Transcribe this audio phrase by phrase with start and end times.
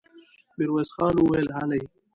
[0.57, 1.81] ميرويس خان وويل: هلئ!